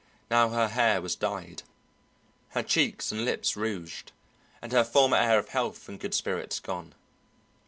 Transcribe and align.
Now 0.31 0.49
her 0.49 0.69
hair 0.69 0.99
was 0.99 1.15
dyed, 1.15 1.61
her 2.57 2.63
cheeks 2.63 3.11
and 3.11 3.23
lips 3.23 3.55
rouged, 3.55 4.11
and 4.59 4.71
her 4.71 4.83
former 4.83 5.17
air 5.17 5.37
of 5.37 5.49
health 5.49 5.87
and 5.87 5.99
good 5.99 6.15
spirits 6.15 6.59
gone. 6.59 6.95